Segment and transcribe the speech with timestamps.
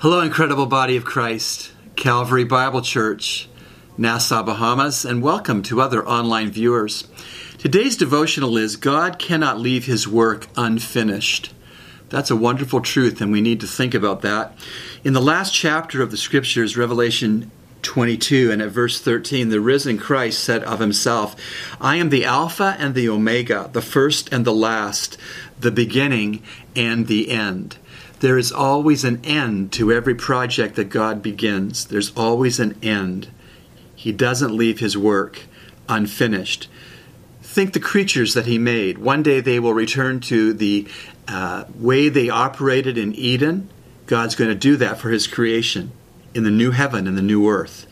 [0.00, 3.50] Hello, incredible body of Christ, Calvary Bible Church,
[3.98, 7.06] Nassau, Bahamas, and welcome to other online viewers.
[7.58, 11.52] Today's devotional is God cannot leave his work unfinished.
[12.08, 14.56] That's a wonderful truth, and we need to think about that.
[15.04, 17.50] In the last chapter of the scriptures, Revelation
[17.82, 21.34] 22 and at verse 13 the risen Christ said of himself
[21.80, 25.16] I am the alpha and the omega the first and the last
[25.58, 26.42] the beginning
[26.76, 27.78] and the end
[28.20, 31.86] there is always an end to every project that God begins.
[31.86, 33.28] There's always an end.
[33.96, 35.42] He doesn't leave his work
[35.88, 36.68] unfinished.
[37.42, 38.98] Think the creatures that he made.
[38.98, 40.86] One day they will return to the
[41.26, 43.70] uh, way they operated in Eden.
[44.06, 45.90] God's going to do that for his creation
[46.34, 47.86] in the new heaven and the new earth.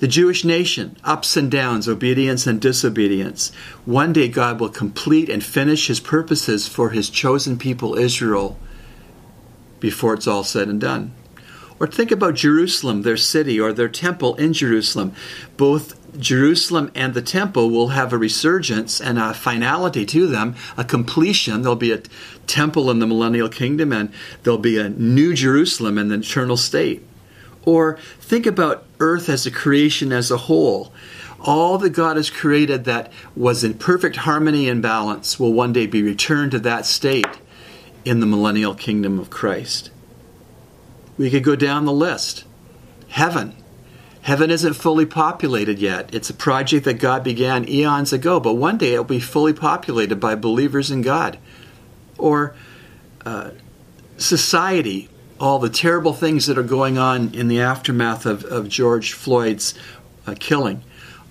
[0.00, 3.52] The Jewish nation, ups and downs, obedience and disobedience.
[3.84, 8.58] One day God will complete and finish his purposes for his chosen people Israel
[9.80, 11.12] before it's all said and done.
[11.80, 15.14] Or think about Jerusalem, their city, or their temple in Jerusalem.
[15.56, 20.84] Both Jerusalem and the temple will have a resurgence and a finality to them, a
[20.84, 21.62] completion.
[21.62, 22.02] There'll be a
[22.46, 27.02] temple in the millennial kingdom, and there'll be a new Jerusalem in the eternal state.
[27.64, 30.92] Or think about earth as a creation as a whole.
[31.40, 35.86] All that God has created that was in perfect harmony and balance will one day
[35.86, 37.38] be returned to that state
[38.04, 39.90] in the millennial kingdom of Christ.
[41.18, 42.44] We could go down the list.
[43.08, 43.54] Heaven.
[44.22, 46.14] Heaven isn't fully populated yet.
[46.14, 50.16] It's a project that God began eons ago, but one day it'll be fully populated
[50.16, 51.38] by believers in God.
[52.18, 52.54] Or
[53.24, 53.50] uh,
[54.18, 55.08] society
[55.40, 59.74] all the terrible things that are going on in the aftermath of, of George Floyd's
[60.26, 60.82] uh, killing,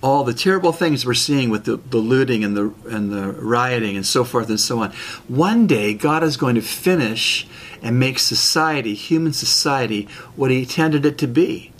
[0.00, 3.96] all the terrible things we're seeing with the, the looting and the, and the rioting
[3.96, 4.92] and so forth and so on.
[5.26, 7.46] One day, God is going to finish
[7.82, 11.72] and make society, human society, what He intended it to be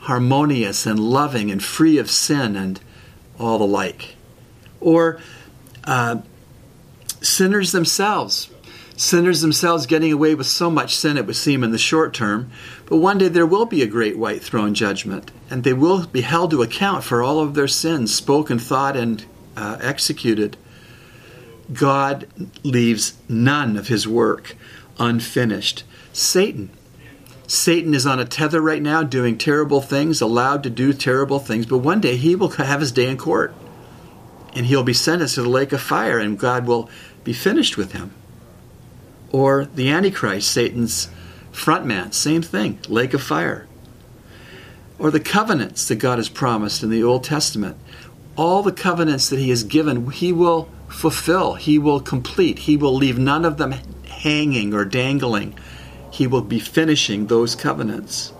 [0.00, 2.80] harmonious and loving and free of sin and
[3.38, 4.16] all the like.
[4.80, 5.20] Or
[5.84, 6.20] uh,
[7.20, 8.48] sinners themselves
[8.98, 12.50] sinners themselves getting away with so much sin, it would seem, in the short term.
[12.86, 16.22] But one day there will be a great white throne judgment, and they will be
[16.22, 19.24] held to account for all of their sins, spoken, thought, and
[19.56, 20.56] uh, executed.
[21.72, 22.26] God
[22.64, 24.56] leaves none of his work
[24.98, 25.84] unfinished.
[26.12, 26.70] Satan.
[27.46, 31.66] Satan is on a tether right now doing terrible things, allowed to do terrible things,
[31.66, 33.54] but one day he will have his day in court.
[34.54, 36.90] And he'll be sentenced to the lake of fire, and God will
[37.22, 38.12] be finished with him
[39.32, 41.08] or the Antichrist, Satan's
[41.52, 43.66] frontman, same thing, lake of fire.
[44.98, 47.76] Or the covenants that God has promised in the Old Testament.
[48.36, 52.94] All the covenants that He has given, He will fulfill, He will complete, He will
[52.94, 53.74] leave none of them
[54.06, 55.54] hanging or dangling.
[56.10, 58.32] He will be finishing those covenants.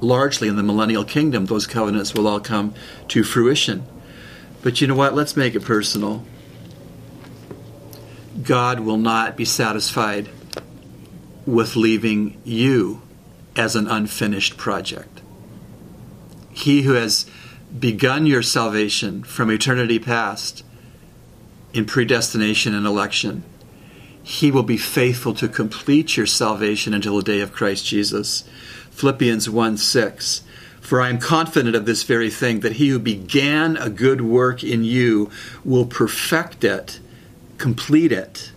[0.00, 2.72] largely in the millennial kingdom, those covenants will all come
[3.08, 3.84] to fruition.
[4.62, 5.14] But you know what?
[5.14, 6.24] Let's make it personal.
[8.42, 10.28] God will not be satisfied
[11.46, 13.02] with leaving you
[13.56, 15.20] as an unfinished project.
[16.50, 17.26] He who has
[17.78, 20.64] begun your salvation from eternity past
[21.72, 23.44] in predestination and election,
[24.22, 28.44] he will be faithful to complete your salvation until the day of Christ Jesus.
[28.90, 30.42] Philippians 1 6.
[30.80, 34.62] For I am confident of this very thing, that he who began a good work
[34.62, 35.30] in you
[35.64, 37.00] will perfect it
[37.58, 38.52] complete it